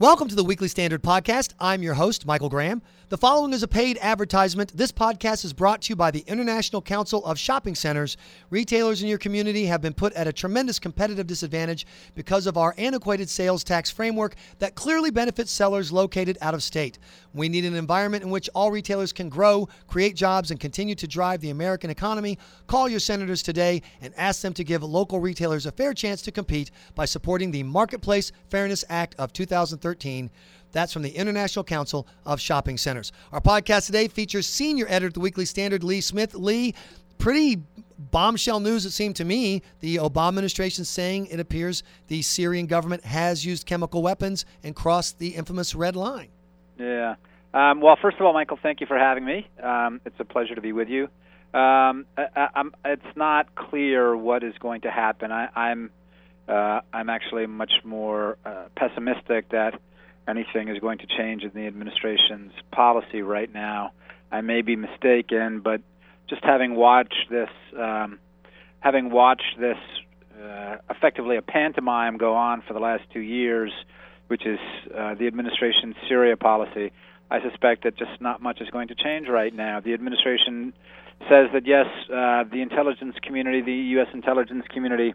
Welcome 0.00 0.28
to 0.28 0.36
the 0.36 0.44
Weekly 0.44 0.68
Standard 0.68 1.02
Podcast. 1.02 1.54
I'm 1.58 1.82
your 1.82 1.94
host, 1.94 2.24
Michael 2.24 2.48
Graham. 2.48 2.82
The 3.08 3.18
following 3.18 3.52
is 3.52 3.64
a 3.64 3.68
paid 3.68 3.98
advertisement. 4.00 4.76
This 4.76 4.92
podcast 4.92 5.44
is 5.44 5.52
brought 5.52 5.82
to 5.82 5.88
you 5.88 5.96
by 5.96 6.12
the 6.12 6.22
International 6.28 6.80
Council 6.80 7.24
of 7.24 7.36
Shopping 7.36 7.74
Centers. 7.74 8.16
Retailers 8.50 9.02
in 9.02 9.08
your 9.08 9.18
community 9.18 9.64
have 9.64 9.82
been 9.82 9.94
put 9.94 10.12
at 10.12 10.28
a 10.28 10.32
tremendous 10.32 10.78
competitive 10.78 11.26
disadvantage 11.26 11.84
because 12.14 12.46
of 12.46 12.56
our 12.56 12.76
antiquated 12.78 13.28
sales 13.28 13.64
tax 13.64 13.90
framework 13.90 14.36
that 14.60 14.76
clearly 14.76 15.10
benefits 15.10 15.50
sellers 15.50 15.90
located 15.90 16.38
out 16.42 16.54
of 16.54 16.62
state. 16.62 16.98
We 17.34 17.48
need 17.48 17.64
an 17.64 17.74
environment 17.74 18.22
in 18.22 18.30
which 18.30 18.48
all 18.54 18.70
retailers 18.70 19.12
can 19.12 19.28
grow, 19.28 19.68
create 19.88 20.14
jobs, 20.14 20.52
and 20.52 20.60
continue 20.60 20.94
to 20.94 21.08
drive 21.08 21.40
the 21.40 21.50
American 21.50 21.90
economy. 21.90 22.38
Call 22.68 22.88
your 22.88 23.00
senators 23.00 23.42
today 23.42 23.82
and 24.00 24.14
ask 24.16 24.42
them 24.42 24.54
to 24.54 24.64
give 24.64 24.84
local 24.84 25.18
retailers 25.18 25.66
a 25.66 25.72
fair 25.72 25.92
chance 25.92 26.22
to 26.22 26.30
compete 26.30 26.70
by 26.94 27.04
supporting 27.04 27.50
the 27.50 27.64
Marketplace 27.64 28.30
Fairness 28.48 28.84
Act 28.88 29.16
of 29.18 29.32
2013. 29.32 29.87
That's 30.72 30.92
from 30.92 31.02
the 31.02 31.10
International 31.10 31.64
Council 31.64 32.06
of 32.26 32.40
Shopping 32.40 32.76
Centers. 32.76 33.12
Our 33.32 33.40
podcast 33.40 33.86
today 33.86 34.08
features 34.08 34.46
senior 34.46 34.86
editor 34.88 35.06
of 35.06 35.14
the 35.14 35.20
Weekly 35.20 35.44
Standard, 35.44 35.82
Lee 35.82 36.00
Smith. 36.00 36.34
Lee, 36.34 36.74
pretty 37.18 37.62
bombshell 38.10 38.60
news, 38.60 38.84
it 38.86 38.90
seemed 38.90 39.16
to 39.16 39.24
me. 39.24 39.62
The 39.80 39.96
Obama 39.96 40.28
administration 40.28 40.84
saying 40.84 41.26
it 41.26 41.40
appears 41.40 41.82
the 42.08 42.22
Syrian 42.22 42.66
government 42.66 43.04
has 43.04 43.44
used 43.44 43.66
chemical 43.66 44.02
weapons 44.02 44.44
and 44.62 44.74
crossed 44.74 45.18
the 45.18 45.28
infamous 45.28 45.74
red 45.74 45.96
line. 45.96 46.28
Yeah. 46.78 47.16
Um, 47.54 47.80
well, 47.80 47.96
first 48.00 48.18
of 48.18 48.26
all, 48.26 48.32
Michael, 48.32 48.58
thank 48.62 48.80
you 48.80 48.86
for 48.86 48.98
having 48.98 49.24
me. 49.24 49.48
Um, 49.62 50.00
it's 50.04 50.20
a 50.20 50.24
pleasure 50.24 50.54
to 50.54 50.60
be 50.60 50.72
with 50.72 50.88
you. 50.88 51.08
Um, 51.54 52.04
I, 52.16 52.64
it's 52.84 53.16
not 53.16 53.54
clear 53.54 54.14
what 54.14 54.44
is 54.44 54.54
going 54.58 54.82
to 54.82 54.90
happen. 54.90 55.32
I, 55.32 55.48
I'm 55.56 55.90
uh, 56.48 56.80
I'm 56.92 57.10
actually 57.10 57.46
much 57.46 57.72
more 57.84 58.38
uh, 58.44 58.66
pessimistic 58.76 59.50
that 59.50 59.78
anything 60.26 60.68
is 60.68 60.78
going 60.78 60.98
to 60.98 61.06
change 61.06 61.42
in 61.42 61.50
the 61.54 61.66
administration's 61.66 62.52
policy 62.72 63.22
right 63.22 63.52
now. 63.52 63.92
I 64.30 64.40
may 64.40 64.62
be 64.62 64.76
mistaken, 64.76 65.60
but 65.60 65.80
just 66.28 66.44
having 66.44 66.74
watched 66.74 67.30
this, 67.30 67.48
um, 67.78 68.18
having 68.80 69.10
watched 69.10 69.58
this 69.58 69.78
uh, 70.42 70.76
effectively 70.90 71.36
a 71.36 71.42
pantomime 71.42 72.16
go 72.16 72.34
on 72.34 72.62
for 72.66 72.74
the 72.74 72.80
last 72.80 73.02
two 73.12 73.20
years, 73.20 73.72
which 74.28 74.46
is 74.46 74.58
uh, 74.96 75.14
the 75.14 75.26
administration's 75.26 75.96
Syria 76.08 76.36
policy, 76.36 76.92
I 77.30 77.40
suspect 77.42 77.84
that 77.84 77.96
just 77.96 78.20
not 78.20 78.40
much 78.42 78.60
is 78.60 78.68
going 78.70 78.88
to 78.88 78.94
change 78.94 79.28
right 79.28 79.54
now. 79.54 79.80
The 79.80 79.94
administration 79.94 80.72
says 81.28 81.48
that 81.52 81.66
yes, 81.66 81.86
uh, 82.08 82.44
the 82.50 82.60
intelligence 82.62 83.16
community, 83.22 83.60
the 83.60 83.72
U.S. 83.96 84.08
intelligence 84.14 84.64
community, 84.72 85.14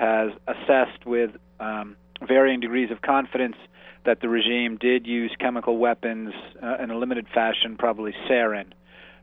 has 0.00 0.30
assessed 0.48 1.04
with 1.04 1.30
um, 1.60 1.94
varying 2.26 2.58
degrees 2.60 2.90
of 2.90 3.02
confidence 3.02 3.56
that 4.06 4.22
the 4.22 4.30
regime 4.30 4.78
did 4.78 5.06
use 5.06 5.30
chemical 5.38 5.76
weapons 5.76 6.32
uh, 6.62 6.82
in 6.82 6.90
a 6.90 6.96
limited 6.96 7.26
fashion, 7.34 7.76
probably 7.76 8.14
sarin. 8.26 8.72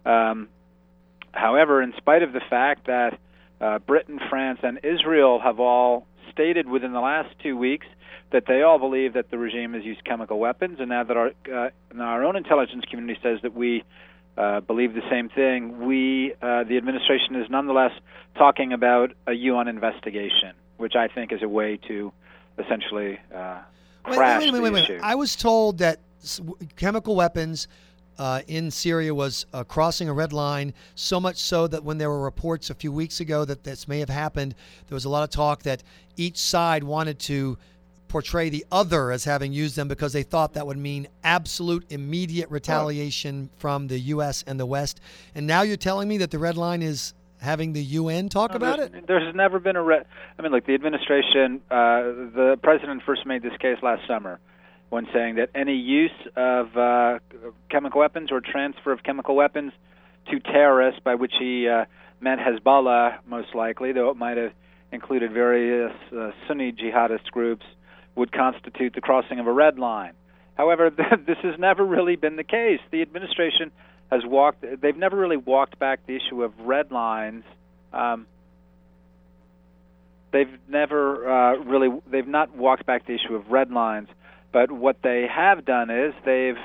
Um, 0.05 0.47
however, 1.31 1.81
in 1.81 1.93
spite 1.97 2.21
of 2.21 2.31
the 2.31 2.41
fact 2.47 2.85
that 2.85 3.17
uh, 3.59 3.79
Britain, 3.79 4.19
France, 4.29 4.59
and 4.61 4.79
Israel 4.83 5.39
have 5.39 5.59
all 5.59 6.05
stated 6.31 6.69
within 6.69 6.93
the 6.93 6.99
last 6.99 7.33
two 7.41 7.57
weeks 7.57 7.87
that 8.31 8.43
they 8.47 8.61
all 8.61 8.77
believe 8.77 9.13
that 9.13 9.31
the 9.31 9.37
regime 9.39 9.73
has 9.73 9.83
used 9.83 10.03
chemical 10.05 10.37
weapons, 10.37 10.77
and 10.79 10.89
now 10.89 11.03
that 11.03 11.17
our 11.17 11.31
uh, 11.51 11.69
our 11.99 12.23
own 12.23 12.35
intelligence 12.35 12.85
community 12.87 13.19
says 13.23 13.39
that 13.41 13.55
we 13.55 13.83
uh, 14.37 14.59
believe 14.59 14.93
the 14.93 15.09
same 15.09 15.29
thing, 15.29 15.87
we 15.87 16.33
uh, 16.41 16.63
the 16.65 16.77
administration 16.77 17.35
is 17.35 17.49
nonetheless 17.49 17.93
talking 18.37 18.73
about 18.73 19.11
a 19.25 19.33
UN 19.33 19.67
investigation, 19.67 20.53
which 20.77 20.95
I 20.95 21.07
think 21.07 21.31
is 21.31 21.41
a 21.43 21.49
way 21.49 21.77
to 21.87 22.11
essentially 22.57 23.19
uh, 23.33 23.59
wait, 24.07 24.17
wait, 24.17 24.51
wait, 24.51 24.61
wait, 24.61 24.73
wait, 24.73 24.89
wait. 24.89 24.99
I 25.01 25.15
was 25.15 25.35
told 25.35 25.77
that 25.79 25.99
chemical 26.75 27.15
weapons 27.15 27.67
uh, 28.17 28.41
in 28.47 28.71
Syria 28.71 29.13
was 29.13 29.45
uh, 29.53 29.63
crossing 29.63 30.09
a 30.09 30.13
red 30.13 30.33
line, 30.33 30.73
so 30.95 31.19
much 31.19 31.37
so 31.37 31.67
that 31.67 31.83
when 31.83 31.97
there 31.97 32.09
were 32.09 32.21
reports 32.21 32.69
a 32.69 32.73
few 32.73 32.91
weeks 32.91 33.19
ago 33.19 33.45
that 33.45 33.63
this 33.63 33.87
may 33.87 33.99
have 33.99 34.09
happened, 34.09 34.55
there 34.87 34.95
was 34.95 35.05
a 35.05 35.09
lot 35.09 35.23
of 35.23 35.29
talk 35.29 35.63
that 35.63 35.83
each 36.15 36.37
side 36.37 36.83
wanted 36.83 37.19
to 37.19 37.57
portray 38.07 38.49
the 38.49 38.65
other 38.71 39.11
as 39.11 39.25
having 39.25 39.51
used 39.51 39.75
them 39.75 39.87
because 39.87 40.13
they 40.13 40.23
thought 40.23 40.53
that 40.53 40.65
would 40.65 40.77
mean 40.77 41.07
absolute 41.23 41.85
immediate 41.89 42.49
retaliation 42.49 43.49
from 43.57 43.87
the 43.87 43.99
U.S. 43.99 44.43
and 44.47 44.59
the 44.59 44.65
West. 44.65 45.01
And 45.35 45.45
now 45.45 45.61
you're 45.61 45.77
telling 45.77 46.07
me 46.07 46.17
that 46.19 46.31
the 46.31 46.39
red 46.39 46.57
line 46.57 46.81
is 46.81 47.13
having 47.39 47.73
the 47.73 47.81
UN 47.81 48.29
talk 48.29 48.51
no, 48.51 48.57
about 48.57 48.79
it? 48.79 49.07
There's 49.07 49.33
never 49.35 49.59
been 49.59 49.75
a. 49.75 49.83
Re- 49.83 50.03
I 50.37 50.41
mean, 50.41 50.51
look, 50.51 50.65
the 50.65 50.73
administration, 50.73 51.61
uh, 51.69 52.01
the 52.35 52.59
president 52.61 53.03
first 53.05 53.25
made 53.25 53.41
this 53.41 53.57
case 53.59 53.77
last 53.81 54.07
summer 54.07 54.39
when 54.89 55.07
saying 55.13 55.35
that 55.35 55.49
any 55.53 55.75
use 55.75 56.11
of 56.35 56.77
uh, 56.77 57.19
chemical 57.69 57.99
weapons 57.99 58.31
or 58.31 58.41
transfer 58.41 58.91
of 58.91 59.03
chemical 59.03 59.35
weapons 59.35 59.73
to 60.31 60.39
terrorists, 60.39 61.01
by 61.03 61.15
which 61.15 61.33
he 61.39 61.67
uh, 61.67 61.85
meant 62.21 62.39
Hezbollah 62.39 63.17
most 63.25 63.53
likely, 63.53 63.91
though 63.91 64.09
it 64.09 64.17
might 64.17 64.37
have 64.37 64.53
included 64.91 65.31
various 65.31 65.93
uh, 66.17 66.31
Sunni 66.47 66.71
jihadist 66.71 67.25
groups, 67.31 67.65
would 68.15 68.31
constitute 68.31 68.93
the 68.95 69.01
crossing 69.01 69.39
of 69.39 69.47
a 69.47 69.51
red 69.51 69.77
line. 69.77 70.13
However, 70.55 70.89
this 71.27 71.37
has 71.43 71.59
never 71.59 71.85
really 71.85 72.15
been 72.15 72.35
the 72.35 72.43
case. 72.43 72.79
The 72.91 73.01
administration 73.01 73.71
has 74.11 74.21
walked. 74.25 74.63
They've 74.81 74.97
never 74.97 75.17
really 75.17 75.37
walked 75.37 75.79
back 75.79 76.05
the 76.05 76.15
issue 76.15 76.43
of 76.43 76.53
red 76.59 76.91
lines. 76.91 77.43
Um, 77.93 78.27
they've 80.31 80.59
never 80.67 81.29
uh, 81.29 81.57
really. 81.59 81.89
They've 82.09 82.27
not 82.27 82.55
walked 82.55 82.85
back 82.85 83.05
the 83.05 83.15
issue 83.15 83.35
of 83.35 83.49
red 83.49 83.71
lines. 83.71 84.09
But 84.51 84.71
what 84.71 84.97
they 85.03 85.27
have 85.29 85.65
done 85.65 85.89
is 85.89 86.13
they've 86.25 86.57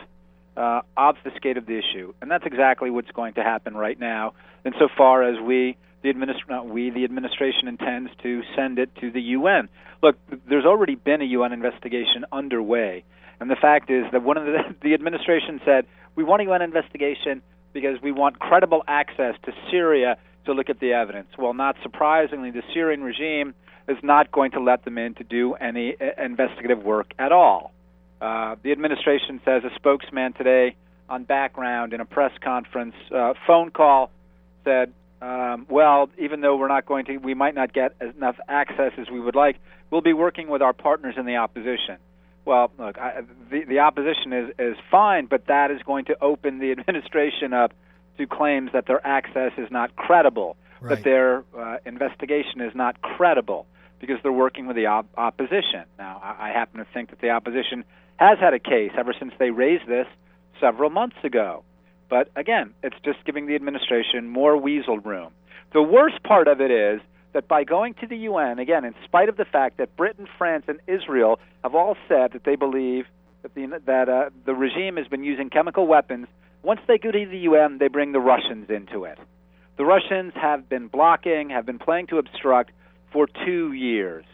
uh, 0.57 0.83
obfuscated 0.97 1.67
the 1.67 1.79
issue, 1.79 2.15
and 2.21 2.31
that's 2.31 2.47
exactly 2.47 2.91
what's 2.91 3.11
going 3.11 3.35
to 3.35 3.43
happen 3.43 3.75
right 3.75 3.99
now. 3.99 4.35
Insofar 4.65 5.23
as 5.25 5.41
we, 5.41 5.77
the 6.03 6.13
administ- 6.13 6.49
not 6.49 6.69
we, 6.69 6.91
the 6.91 7.05
administration 7.05 7.69
intends 7.69 8.11
to 8.23 8.43
send 8.55 8.79
it 8.79 8.95
to 9.01 9.11
the 9.11 9.21
UN. 9.21 9.69
Look, 10.03 10.17
there's 10.49 10.65
already 10.65 10.95
been 10.95 11.21
a 11.21 11.25
UN 11.25 11.53
investigation 11.53 12.25
underway, 12.31 13.05
and 13.41 13.51
the 13.51 13.57
fact 13.57 13.91
is 13.91 14.05
that 14.13 14.23
one 14.23 14.37
of 14.37 14.45
the 14.47 14.75
the 14.83 14.95
administration 14.95 15.61
said 15.65 15.87
we 16.15 16.25
want 16.25 16.41
to 16.41 16.49
a 16.49 16.53
UN 16.53 16.63
investigation 16.63 17.43
because 17.73 18.01
we 18.03 18.13
want 18.13 18.39
credible 18.39 18.83
access 18.87 19.35
to 19.45 19.53
Syria 19.71 20.17
to 20.45 20.53
look 20.53 20.69
at 20.69 20.81
the 20.81 20.93
evidence. 20.93 21.29
Well, 21.39 21.55
not 21.55 21.77
surprisingly, 21.83 22.51
the 22.51 22.63
Syrian 22.75 23.03
regime 23.03 23.55
is 23.89 23.97
not 24.03 24.31
going 24.31 24.53
to 24.53 24.61
let 24.61 24.85
them 24.85 24.99
in 24.99 25.15
to 25.15 25.25
do 25.25 25.55
any 25.55 25.97
uh, 26.01 26.23
investigative 26.23 26.83
work 26.83 27.13
at 27.19 27.33
all. 27.33 27.73
Uh, 28.21 28.57
the 28.63 28.73
administration 28.73 29.41
says 29.45 29.63
a 29.65 29.75
spokesman 29.75 30.33
today 30.35 30.77
on 31.09 31.25
background 31.25 31.93
in 31.93 32.01
a 32.01 32.05
press 32.05 32.33
conference 32.41 32.95
uh, 33.15 33.35
phone 33.47 33.71
call 33.71 34.11
said, 34.65 34.93
um, 35.21 35.67
"Well, 35.69 36.09
even 36.19 36.41
though 36.41 36.57
we're 36.57 36.69
not 36.69 36.87
going 36.87 37.07
to, 37.07 37.17
we 37.17 37.35
might 37.35 37.55
not 37.55 37.73
get 37.73 37.95
enough 38.01 38.37
access 38.49 38.93
as 38.97 39.11
we 39.11 39.21
would 39.21 39.35
like. 39.35 39.57
We'll 39.91 40.03
be 40.03 40.13
working 40.13 40.49
with 40.49 40.63
our 40.63 40.73
partners 40.73 41.15
in 41.17 41.27
the 41.27 41.37
opposition." 41.37 41.97
Well, 42.45 42.73
look, 42.79 42.99
I, 42.99 43.23
the 43.51 43.65
the 43.65 43.79
opposition 43.81 44.33
is 44.33 44.51
is 44.59 44.77
fine, 44.91 45.27
but 45.27 45.47
that 45.47 45.71
is 45.71 45.81
going 45.85 46.07
to 46.07 46.17
open 46.23 46.59
the 46.59 46.73
administration 46.79 47.53
up 47.53 47.73
to 48.19 48.27
claims 48.27 48.71
that 48.73 48.87
their 48.87 49.05
access 49.07 49.53
is 49.57 49.71
not 49.71 49.95
credible, 49.97 50.57
right. 50.81 50.97
that 50.97 51.05
their 51.05 51.45
uh, 51.57 51.79
investigation 51.87 52.61
is 52.61 52.75
not 52.75 53.01
credible 53.01 53.67
because 54.01 54.17
they're 54.23 54.33
working 54.33 54.67
with 54.67 54.77
the 54.77 54.87
op- 54.87 55.07
opposition. 55.17 55.85
Now, 55.99 56.21
I, 56.23 56.49
I 56.49 56.53
happen 56.53 56.81
to 56.81 56.87
think 56.93 57.11
that 57.11 57.21
the 57.21 57.31
opposition 57.31 57.85
has 58.17 58.39
had 58.39 58.55
a 58.55 58.59
case 58.59 58.91
ever 58.99 59.15
since 59.19 59.33
they 59.39 59.51
raised 59.51 59.87
this 59.87 60.07
several 60.61 60.91
months 60.91 61.17
ago. 61.23 61.63
But 62.09 62.29
again, 62.37 62.75
it's 62.83 62.97
just 63.05 63.25
giving 63.25 63.47
the 63.47 63.55
administration 63.55 64.29
more 64.29 64.57
weasel 64.57 64.99
room. 64.99 65.33
The 65.73 65.83
worst 65.83 66.23
part 66.23 66.49
of 66.49 66.61
it 66.61 66.71
is 66.71 67.01
that 67.33 67.49
by 67.49 67.65
going 67.65 67.95
to 67.95 68.07
the 68.07 68.17
UN, 68.17 68.59
again, 68.59 68.85
in 68.85 68.95
spite 69.05 69.29
of 69.29 69.37
the 69.37 69.45
fact 69.45 69.79
that 69.79 69.97
Britain, 69.97 70.29
France, 70.39 70.65
and 70.69 70.81
Israel 70.87 71.41
have 71.63 71.75
all 71.75 71.97
said 72.09 72.33
that 72.33 72.45
they 72.45 72.57
believe 72.57 73.07
that 73.43 73.55
the, 73.55 73.81
that, 73.87 74.09
uh, 74.09 74.31
the 74.45 74.55
regime 74.55 74.97
has 74.97 75.09
been 75.09 75.25
using 75.25 75.51
chemical 75.51 75.87
weapons, 75.87 76.27
once 76.63 76.81
they 76.87 76.99
go 76.99 77.11
to 77.11 77.27
the 77.27 77.39
UN, 77.39 77.79
they 77.79 77.89
bring 77.89 78.13
the 78.13 78.21
Russians 78.21 78.71
into 78.71 79.05
it. 79.05 79.19
The 79.77 79.85
Russians 79.85 80.33
have 80.35 80.69
been 80.69 80.89
blocking, 80.89 81.51
have 81.51 81.67
been 81.67 81.79
playing 81.79 82.09
to 82.09 82.19
obstruct 82.19 82.71
for 83.11 83.27
two 83.45 83.73
years. 83.73 84.25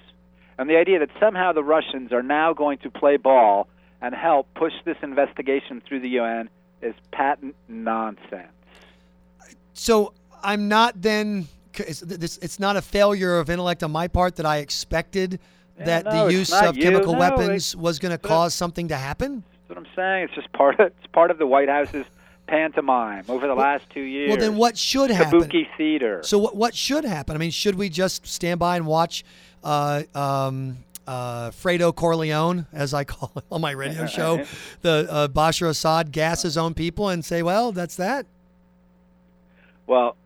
And 0.58 0.69
the 0.69 0.76
idea 0.76 0.99
that 0.99 1.11
somehow 1.20 1.52
the 1.52 1.62
Russians 1.62 2.12
are 2.12 2.23
now 2.23 2.52
going 2.52 2.78
to 2.78 2.90
play 2.90 3.17
ball 3.17 3.69
and 4.00 4.14
help 4.14 4.52
push 4.55 4.73
this 4.84 4.96
investigation 5.02 5.81
through 5.87 6.00
the 6.00 6.08
UN 6.11 6.50
is 6.82 6.94
patent 7.12 7.55
nonsense. 7.69 8.52
So 9.73 10.12
I'm 10.43 10.69
not 10.69 11.00
then 11.00 11.49
it's, 11.80 12.00
this, 12.00 12.38
it's 12.38 12.58
not 12.58 12.76
a 12.76 12.82
failure 12.82 13.38
of 13.38 13.50
intellect 13.50 13.82
on 13.82 13.90
my 13.90 14.08
part 14.08 14.36
that 14.36 14.46
I 14.46 14.58
expected 14.58 15.40
yeah, 15.78 15.84
that 15.84 16.04
no, 16.04 16.26
the 16.26 16.32
use 16.32 16.52
of 16.52 16.76
you. 16.76 16.82
chemical 16.82 17.12
no, 17.12 17.19
weapons 17.19 17.76
was 17.76 17.98
going 17.98 18.12
to 18.12 18.19
cause 18.19 18.54
something 18.54 18.88
to 18.88 18.96
happen. 18.96 19.44
That's 19.69 19.69
what 19.69 19.78
I'm 19.78 19.94
saying. 19.94 20.25
It's 20.25 20.34
just 20.34 20.52
part 20.52 20.80
of 20.80 20.86
it's 20.86 21.06
part 21.12 21.30
of 21.30 21.38
the 21.38 21.46
White 21.46 21.69
House's 21.69 22.06
pantomime 22.46 23.25
over 23.28 23.46
the 23.46 23.54
well, 23.54 23.64
last 23.64 23.88
two 23.90 24.00
years. 24.00 24.30
Well, 24.30 24.38
then 24.38 24.56
what 24.56 24.76
should 24.76 25.10
happen? 25.10 25.40
Kabuki 25.40 25.66
theater. 25.76 26.22
So 26.22 26.38
what 26.38 26.56
what 26.56 26.75
should 26.75 27.04
happen? 27.04 27.36
I 27.36 27.38
mean, 27.38 27.50
should 27.50 27.76
we 27.76 27.88
just 27.88 28.26
stand 28.26 28.58
by 28.58 28.76
and 28.76 28.86
watch 28.86 29.25
uh, 29.62 30.02
um, 30.14 30.78
uh, 31.08 31.50
Fredo 31.50 31.94
Corleone, 31.94 32.66
as 32.72 32.92
I 32.94 33.04
call 33.04 33.32
it 33.36 33.44
on 33.50 33.60
my 33.60 33.72
radio 33.72 34.06
show, 34.19 34.44
the 34.82 35.06
uh, 35.10 35.28
Bashar 35.28 35.69
Assad 35.69 36.12
gas 36.12 36.42
his 36.42 36.56
own 36.56 36.75
people 36.75 37.08
and 37.08 37.25
say, 37.25 37.42
well, 37.42 37.72
that's 37.72 37.96
that? 37.96 38.26
Well, 39.86 40.16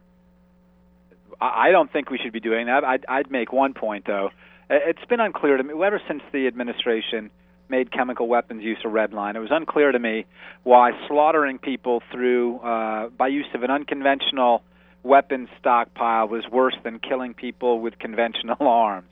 I 1.43 1.71
don't 1.73 1.93
think 1.93 2.11
we 2.11 2.19
should 2.19 2.33
be 2.33 2.41
doing 2.41 2.67
that. 2.67 2.85
I'd, 2.85 3.05
I'd 3.09 3.31
make 3.31 3.53
one 3.53 3.75
point, 3.75 4.05
though. 4.06 4.31
It's 4.71 5.05
been 5.09 5.21
unclear 5.21 5.56
to 5.56 5.62
me, 5.62 5.75
ever 5.85 6.00
since 6.06 6.23
the 6.33 6.47
administration 6.47 7.31
made 7.69 7.91
chemical 7.91 8.29
weapons 8.29 8.62
use 8.62 8.79
a 8.85 8.89
red 8.89 9.12
line, 9.12 9.35
it 9.35 9.41
was 9.41 9.50
unclear 9.50 9.93
to 9.93 9.99
me 9.99 10.25
why 10.62 10.93
slaughtering 11.09 11.59
people 11.59 12.03
through 12.12 12.59
uh, 12.59 13.09
by 13.09 13.29
use 13.29 13.47
of 13.55 13.62
an 13.62 13.71
unconventional 13.71 14.62
weapons 15.03 15.49
stockpile 15.59 16.29
was 16.29 16.44
worse 16.50 16.77
than 16.85 17.00
killing 17.00 17.35
people 17.35 17.81
with 17.81 17.99
conventional 17.99 18.56
arms, 18.69 19.09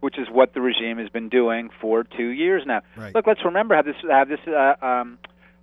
which 0.00 0.18
is 0.18 0.26
what 0.30 0.54
the 0.54 0.60
regime 0.60 0.98
has 0.98 1.10
been 1.10 1.28
doing 1.28 1.68
for 1.80 2.04
two 2.04 2.28
years 2.28 2.62
now. 2.66 2.80
Right. 2.96 3.14
Look, 3.14 3.26
let's 3.26 3.44
remember 3.44 3.74
how 3.74 3.82
this 3.82 3.96
how 4.08 4.24
this 4.24 4.40
uh, 4.46 4.84
um, 4.84 5.18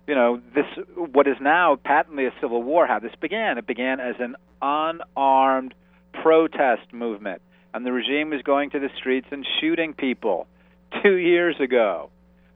you 0.06 0.14
know 0.14 0.40
this 0.54 0.66
what 0.96 1.26
is 1.26 1.36
now 1.40 1.76
patently 1.82 2.26
a 2.26 2.32
civil 2.40 2.62
war. 2.62 2.86
How 2.86 3.00
this 3.00 3.14
began? 3.20 3.58
It 3.58 3.66
began 3.66 3.98
as 3.98 4.14
an 4.20 4.36
unarmed 4.60 5.74
protest 6.12 6.92
movement, 6.92 7.42
and 7.74 7.86
the 7.86 7.92
regime 7.92 8.30
was 8.30 8.42
going 8.42 8.70
to 8.70 8.78
the 8.78 8.90
streets 8.96 9.28
and 9.30 9.46
shooting 9.60 9.94
people 9.94 10.46
two 11.02 11.16
years 11.16 11.56
ago. 11.60 12.10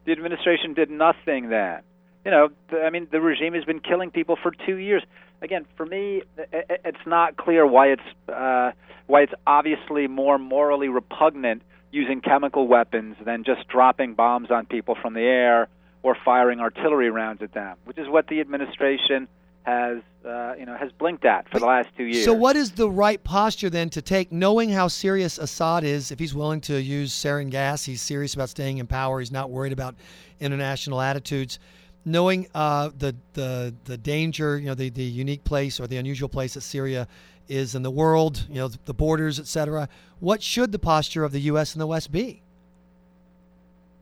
The 0.05 0.13
administration 0.13 0.75
did 0.75 0.91
nothing 0.91 1.49
then. 1.49 1.81
You 2.25 2.31
know, 2.31 2.49
I 2.85 2.91
mean, 2.91 3.09
the 3.11 3.21
regime 3.21 3.55
has 3.55 3.65
been 3.65 3.81
killing 3.81 4.11
people 4.11 4.37
for 4.41 4.53
two 4.67 4.77
years. 4.77 5.03
Again, 5.43 5.65
for 5.77 5.87
me, 5.87 6.23
it's 6.53 7.07
not 7.07 7.37
clear 7.37 7.67
why 7.67 7.89
it's 7.89 8.03
uh, 8.29 8.73
why 9.07 9.23
it's 9.23 9.35
obviously 9.47 10.09
more 10.09 10.39
morally 10.39 10.89
repugnant 10.89 11.63
using 11.93 12.21
chemical 12.21 12.67
weapons 12.67 13.17
than 13.25 13.45
just 13.45 13.69
dropping 13.69 14.15
bombs 14.15 14.51
on 14.51 14.67
people 14.67 14.97
from 15.01 15.15
the 15.15 15.21
air 15.21 15.69
or 16.03 16.17
firing 16.25 16.61
artillery 16.61 17.11
rounds 17.11 17.43
at 17.43 17.53
them, 17.55 17.77
which 17.85 17.99
is 17.99 18.09
what 18.09 18.27
the 18.29 18.41
administration 18.41 19.29
has 19.67 19.99
uh, 20.25 20.55
you 20.57 20.65
know 20.65 20.77
has 20.77 20.93
blinked 20.93 21.25
at 21.25 21.49
for 21.49 21.59
the 21.59 21.67
last 21.67 21.89
two 21.97 22.05
years. 22.05 22.25
So, 22.25 22.33
what 22.33 22.55
is 22.55 22.71
the 22.71 22.89
right 22.89 23.23
posture 23.23 23.69
then 23.69 23.91
to 23.91 24.01
take, 24.01 24.31
knowing 24.31 24.71
how 24.71 24.87
serious 24.87 25.39
Assad 25.39 25.83
is? 25.83 26.13
If 26.13 26.21
he's 26.21 26.35
willing 26.35 26.61
to 26.63 26.81
use 26.81 27.13
sarin 27.13 27.51
gas, 27.51 27.85
he's 27.85 28.01
serious 28.01 28.35
about 28.35 28.49
staying 28.49 28.79
in 28.79 28.87
power. 28.87 29.19
He's 29.19 29.33
not 29.33 29.51
worried 29.51 29.73
about 29.73 29.97
international 30.41 31.01
attitudes. 31.01 31.59
Knowing 32.05 32.47
uh, 32.55 32.91
the 32.97 33.17
the 33.33 33.75
the 33.85 33.99
danger, 33.99 34.57
you 34.57 34.67
know, 34.67 34.75
the 34.75 34.89
the 34.89 35.03
unique 35.03 35.43
place 35.43 35.81
or 35.81 35.89
the 35.89 35.97
unusual 35.97 36.29
place 36.29 36.55
that 36.55 36.61
Syria 36.61 37.09
is 37.49 37.75
in 37.75 37.83
the 37.83 37.91
world, 37.91 38.47
you 38.49 38.57
know, 38.57 38.69
the 38.85 38.95
borders, 38.95 39.41
etc. 39.41 39.89
What 40.21 40.43
should 40.43 40.71
the 40.71 40.79
posture 40.79 41.25
of 41.25 41.33
the 41.33 41.41
U.S. 41.41 41.75
and 41.75 41.81
the 41.81 41.87
West 41.89 42.13
be? 42.13 42.43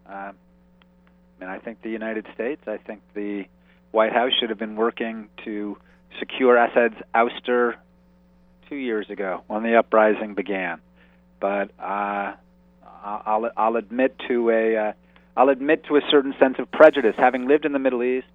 Um, 0.07 0.15
I 0.15 1.41
mean, 1.41 1.49
I 1.49 1.59
think 1.59 1.81
the 1.81 1.91
United 1.91 2.27
States. 2.35 2.61
I 2.67 2.77
think 2.77 3.01
the 3.15 3.47
White 3.95 4.13
House 4.13 4.33
should 4.41 4.51
have 4.51 4.59
been 4.59 4.75
working 4.75 5.29
to 5.45 5.79
secure 6.19 6.57
Assad's 6.57 6.97
ouster 7.15 7.75
two 8.69 8.75
years 8.75 9.09
ago 9.09 9.45
when 9.47 9.63
the 9.63 9.77
uprising 9.77 10.35
began. 10.35 10.81
But 11.41 11.71
uh, 11.79 12.35
I'll, 13.05 13.49
I'll 13.57 13.77
admit 13.77 14.17
to 14.27 14.51
a 14.51 14.77
uh, 14.77 14.93
I'll 15.37 15.49
admit 15.49 15.85
to 15.87 15.97
a 15.97 16.01
certain 16.11 16.35
sense 16.41 16.57
of 16.59 16.73
prejudice, 16.73 17.15
having 17.17 17.47
lived 17.47 17.65
in 17.65 17.73
the 17.73 17.79
Middle 17.79 18.03
East, 18.03 18.27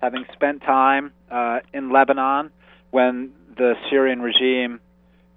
having 0.00 0.24
spent 0.32 0.62
time 0.62 1.12
uh, 1.30 1.60
in 1.74 1.90
Lebanon 1.90 2.50
when 2.90 3.32
the 3.56 3.74
Syrian 3.90 4.22
regime 4.22 4.78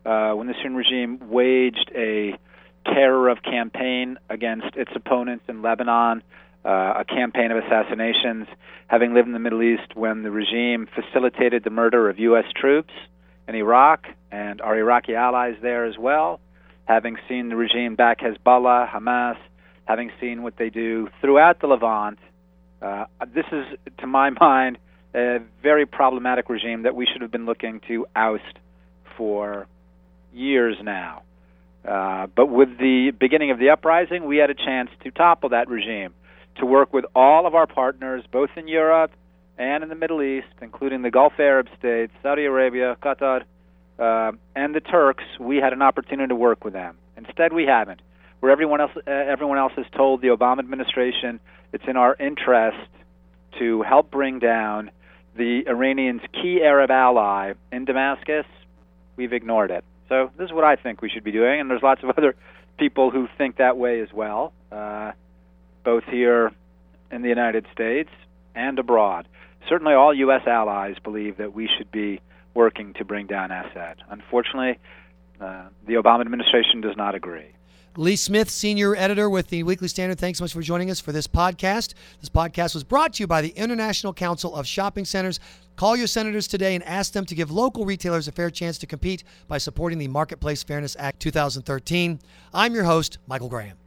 uh, 0.05 0.33
when 0.33 0.45
the 0.45 0.53
Syrian 0.61 0.75
regime 0.75 1.29
waged 1.29 1.91
a 1.95 2.37
terror 2.85 3.29
of 3.29 3.41
campaign 3.41 4.19
against 4.29 4.75
its 4.75 4.91
opponents 4.93 5.45
in 5.47 5.63
Lebanon 5.63 6.21
uh, 6.63 6.93
a 6.99 7.05
campaign 7.05 7.51
of 7.51 7.63
assassinations, 7.63 8.47
having 8.87 9.13
lived 9.13 9.27
in 9.27 9.33
the 9.33 9.39
Middle 9.39 9.63
East 9.63 9.95
when 9.95 10.23
the 10.23 10.31
regime 10.31 10.87
facilitated 10.93 11.63
the 11.63 11.69
murder 11.69 12.09
of 12.09 12.19
U.S. 12.19 12.45
troops 12.55 12.93
in 13.47 13.55
Iraq 13.55 14.05
and 14.31 14.61
our 14.61 14.77
Iraqi 14.77 15.15
allies 15.15 15.55
there 15.61 15.85
as 15.85 15.97
well, 15.97 16.39
having 16.85 17.17
seen 17.27 17.49
the 17.49 17.55
regime 17.55 17.95
back 17.95 18.19
Hezbollah, 18.19 18.89
Hamas, 18.89 19.37
having 19.85 20.11
seen 20.19 20.43
what 20.43 20.57
they 20.57 20.69
do 20.69 21.09
throughout 21.19 21.59
the 21.59 21.67
Levant. 21.67 22.19
Uh, 22.81 23.05
this 23.33 23.45
is, 23.51 23.65
to 23.99 24.07
my 24.07 24.29
mind, 24.39 24.77
a 25.13 25.39
very 25.61 25.85
problematic 25.85 26.49
regime 26.49 26.83
that 26.83 26.95
we 26.95 27.07
should 27.11 27.21
have 27.21 27.31
been 27.31 27.45
looking 27.45 27.81
to 27.87 28.05
oust 28.15 28.59
for 29.17 29.67
years 30.33 30.77
now. 30.81 31.23
Uh, 31.83 32.27
but 32.35 32.45
with 32.45 32.77
the 32.77 33.11
beginning 33.19 33.49
of 33.51 33.57
the 33.57 33.69
uprising, 33.71 34.25
we 34.25 34.37
had 34.37 34.51
a 34.51 34.53
chance 34.53 34.89
to 35.03 35.09
topple 35.11 35.49
that 35.49 35.67
regime 35.67 36.13
to 36.57 36.65
work 36.65 36.93
with 36.93 37.05
all 37.15 37.47
of 37.47 37.55
our 37.55 37.67
partners, 37.67 38.23
both 38.31 38.49
in 38.55 38.67
Europe 38.67 39.11
and 39.57 39.83
in 39.83 39.89
the 39.89 39.95
Middle 39.95 40.21
East, 40.21 40.47
including 40.61 41.01
the 41.01 41.11
Gulf 41.11 41.33
Arab 41.39 41.67
states, 41.77 42.11
Saudi 42.23 42.45
Arabia, 42.45 42.97
Qatar, 43.01 43.43
uh, 43.99 44.31
and 44.55 44.73
the 44.73 44.79
Turks. 44.79 45.23
We 45.39 45.57
had 45.57 45.73
an 45.73 45.81
opportunity 45.81 46.29
to 46.29 46.35
work 46.35 46.63
with 46.63 46.73
them. 46.73 46.97
Instead, 47.17 47.53
we 47.53 47.65
haven't. 47.65 48.01
Where 48.39 48.51
everyone 48.51 48.81
else, 48.81 48.91
uh, 48.95 49.11
everyone 49.11 49.59
else 49.59 49.73
has 49.75 49.85
told 49.95 50.21
the 50.21 50.29
Obama 50.29 50.59
administration 50.59 51.39
it's 51.73 51.83
in 51.87 51.95
our 51.95 52.15
interest 52.15 52.89
to 53.59 53.83
help 53.83 54.09
bring 54.09 54.39
down 54.39 54.91
the 55.35 55.63
Iranians' 55.67 56.21
key 56.33 56.61
Arab 56.63 56.91
ally 56.91 57.53
in 57.71 57.85
Damascus, 57.85 58.45
we've 59.15 59.33
ignored 59.33 59.71
it. 59.71 59.83
So 60.09 60.31
this 60.37 60.45
is 60.45 60.53
what 60.53 60.63
I 60.63 60.75
think 60.75 61.01
we 61.01 61.09
should 61.09 61.23
be 61.23 61.31
doing, 61.31 61.61
and 61.61 61.69
there's 61.69 61.83
lots 61.83 62.03
of 62.03 62.09
other 62.17 62.35
people 62.77 63.11
who 63.11 63.27
think 63.37 63.57
that 63.57 63.77
way 63.77 64.01
as 64.01 64.09
well. 64.11 64.53
Uh, 64.71 65.11
both 65.83 66.03
here 66.05 66.51
in 67.11 67.21
the 67.21 67.29
United 67.29 67.65
States 67.73 68.09
and 68.55 68.79
abroad. 68.79 69.27
Certainly, 69.67 69.93
all 69.93 70.13
U.S. 70.13 70.47
allies 70.47 70.95
believe 71.03 71.37
that 71.37 71.53
we 71.53 71.69
should 71.77 71.91
be 71.91 72.19
working 72.53 72.93
to 72.93 73.05
bring 73.05 73.27
down 73.27 73.51
Assad. 73.51 73.97
Unfortunately, 74.09 74.79
uh, 75.39 75.63
the 75.87 75.93
Obama 75.93 76.21
administration 76.21 76.81
does 76.81 76.97
not 76.97 77.15
agree. 77.15 77.53
Lee 77.97 78.15
Smith, 78.15 78.49
senior 78.49 78.95
editor 78.95 79.29
with 79.29 79.49
the 79.49 79.63
Weekly 79.63 79.89
Standard, 79.89 80.17
thanks 80.17 80.39
so 80.39 80.45
much 80.45 80.53
for 80.53 80.61
joining 80.61 80.89
us 80.89 81.01
for 81.01 81.11
this 81.11 81.27
podcast. 81.27 81.93
This 82.21 82.29
podcast 82.29 82.73
was 82.73 82.85
brought 82.85 83.13
to 83.15 83.23
you 83.23 83.27
by 83.27 83.41
the 83.41 83.49
International 83.49 84.13
Council 84.13 84.55
of 84.55 84.65
Shopping 84.65 85.03
Centers. 85.03 85.41
Call 85.75 85.97
your 85.97 86.07
senators 86.07 86.47
today 86.47 86.73
and 86.73 86.83
ask 86.85 87.11
them 87.11 87.25
to 87.25 87.35
give 87.35 87.51
local 87.51 87.83
retailers 87.83 88.29
a 88.29 88.31
fair 88.31 88.49
chance 88.49 88.77
to 88.77 88.87
compete 88.87 89.25
by 89.49 89.57
supporting 89.57 89.99
the 89.99 90.07
Marketplace 90.07 90.63
Fairness 90.63 90.95
Act 90.99 91.19
2013. 91.19 92.19
I'm 92.53 92.73
your 92.73 92.85
host, 92.85 93.17
Michael 93.27 93.49
Graham. 93.49 93.80